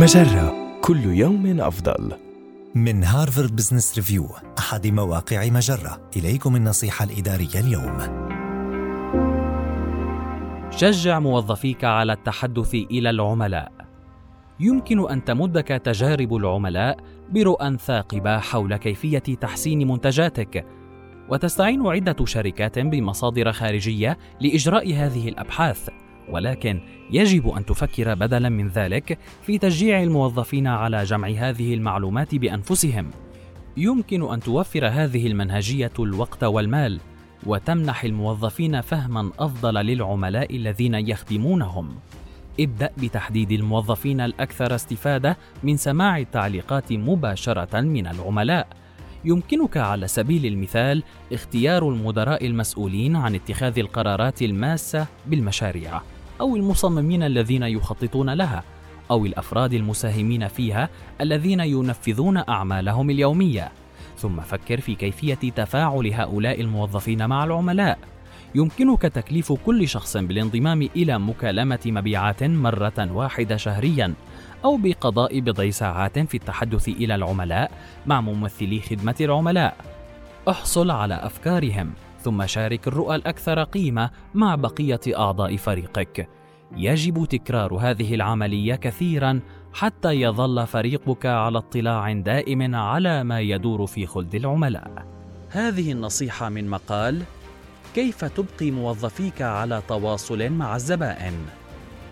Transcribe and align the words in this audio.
مجرة 0.00 0.80
كل 0.80 1.04
يوم 1.04 1.60
أفضل. 1.60 2.12
من 2.74 3.04
هارفارد 3.04 3.56
بزنس 3.56 3.96
ريفيو 3.96 4.26
أحد 4.58 4.86
مواقع 4.86 5.48
مجرة. 5.48 6.10
إليكم 6.16 6.56
النصيحة 6.56 7.04
الإدارية 7.04 7.60
اليوم. 7.60 7.98
شجع 10.70 11.18
موظفيك 11.18 11.84
على 11.84 12.12
التحدث 12.12 12.74
إلى 12.74 13.10
العملاء. 13.10 13.72
يمكن 14.60 15.10
أن 15.10 15.24
تمدك 15.24 15.68
تجارب 15.68 16.34
العملاء 16.34 16.96
برؤى 17.30 17.76
ثاقبة 17.78 18.38
حول 18.38 18.76
كيفية 18.76 19.18
تحسين 19.18 19.88
منتجاتك. 19.88 20.66
وتستعين 21.28 21.86
عدة 21.86 22.24
شركات 22.24 22.78
بمصادر 22.78 23.52
خارجية 23.52 24.18
لإجراء 24.40 24.94
هذه 24.94 25.28
الأبحاث. 25.28 25.88
ولكن 26.30 26.80
يجب 27.10 27.48
أن 27.48 27.66
تفكر 27.66 28.14
بدلا 28.14 28.48
من 28.48 28.68
ذلك 28.68 29.18
في 29.42 29.58
تشجيع 29.58 30.02
الموظفين 30.02 30.66
على 30.66 31.04
جمع 31.04 31.28
هذه 31.28 31.74
المعلومات 31.74 32.34
بأنفسهم. 32.34 33.10
يمكن 33.76 34.32
أن 34.32 34.40
توفر 34.40 34.88
هذه 34.88 35.26
المنهجية 35.26 35.92
الوقت 35.98 36.44
والمال 36.44 37.00
وتمنح 37.46 38.04
الموظفين 38.04 38.80
فهما 38.80 39.32
أفضل 39.38 39.74
للعملاء 39.74 40.56
الذين 40.56 40.94
يخدمونهم. 40.94 41.94
ابدأ 42.60 42.90
بتحديد 42.98 43.52
الموظفين 43.52 44.20
الأكثر 44.20 44.74
استفادة 44.74 45.36
من 45.62 45.76
سماع 45.76 46.18
التعليقات 46.18 46.92
مباشرة 46.92 47.80
من 47.80 48.06
العملاء. 48.06 48.68
يمكنك 49.24 49.76
على 49.76 50.08
سبيل 50.08 50.46
المثال 50.46 51.02
اختيار 51.32 51.88
المدراء 51.88 52.46
المسؤولين 52.46 53.16
عن 53.16 53.34
اتخاذ 53.34 53.78
القرارات 53.78 54.42
الماسة 54.42 55.06
بالمشاريع. 55.26 56.00
أو 56.40 56.56
المصممين 56.56 57.22
الذين 57.22 57.62
يخططون 57.62 58.30
لها 58.30 58.64
أو 59.10 59.26
الأفراد 59.26 59.72
المساهمين 59.72 60.48
فيها 60.48 60.88
الذين 61.20 61.60
ينفذون 61.60 62.36
أعمالهم 62.36 63.10
اليومية. 63.10 63.72
ثم 64.16 64.40
فكر 64.40 64.80
في 64.80 64.94
كيفية 64.94 65.34
تفاعل 65.34 66.06
هؤلاء 66.14 66.60
الموظفين 66.60 67.26
مع 67.26 67.44
العملاء. 67.44 67.98
يمكنك 68.54 69.02
تكليف 69.02 69.52
كل 69.52 69.88
شخص 69.88 70.16
بالانضمام 70.16 70.88
إلى 70.96 71.18
مكالمة 71.18 71.80
مبيعات 71.86 72.42
مرة 72.42 73.12
واحدة 73.12 73.56
شهريا 73.56 74.14
أو 74.64 74.76
بقضاء 74.76 75.40
بضع 75.40 75.70
ساعات 75.70 76.18
في 76.18 76.36
التحدث 76.36 76.88
إلى 76.88 77.14
العملاء 77.14 77.70
مع 78.06 78.20
ممثلي 78.20 78.80
خدمة 78.80 79.14
العملاء. 79.20 79.76
احصل 80.48 80.90
على 80.90 81.14
أفكارهم. 81.14 81.92
ثم 82.18 82.46
شارك 82.46 82.88
الرؤى 82.88 83.16
الأكثر 83.16 83.62
قيمة 83.62 84.10
مع 84.34 84.54
بقية 84.54 85.00
أعضاء 85.16 85.56
فريقك. 85.56 86.28
يجب 86.76 87.24
تكرار 87.24 87.74
هذه 87.74 88.14
العملية 88.14 88.74
كثيرا 88.74 89.40
حتى 89.72 90.12
يظل 90.12 90.66
فريقك 90.66 91.26
على 91.26 91.58
اطلاع 91.58 92.12
دائم 92.12 92.74
على 92.74 93.24
ما 93.24 93.40
يدور 93.40 93.86
في 93.86 94.06
خلد 94.06 94.34
العملاء. 94.34 95.06
هذه 95.50 95.92
النصيحة 95.92 96.48
من 96.48 96.68
مقال 96.68 97.22
كيف 97.94 98.24
تبقي 98.24 98.70
موظفيك 98.70 99.42
على 99.42 99.82
تواصل 99.88 100.50
مع 100.50 100.76
الزبائن. 100.76 101.34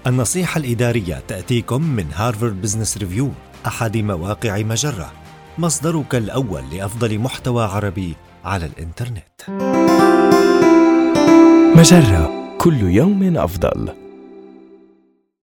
النصيحة 0.06 0.58
الإدارية 0.58 1.22
تأتيكم 1.28 1.82
من 1.82 2.06
هارفارد 2.14 2.62
بزنس 2.62 2.98
ريفيو 2.98 3.30
أحد 3.66 3.96
مواقع 3.96 4.58
مجرة 4.58 5.12
مصدرك 5.58 6.14
الأول 6.14 6.62
لأفضل 6.72 7.18
محتوى 7.18 7.64
عربي 7.64 8.16
على 8.44 8.66
الإنترنت 8.66 9.85
مجرة 11.86 12.54
كل 12.58 12.82
يوم 12.82 13.36
أفضل. 13.36 14.05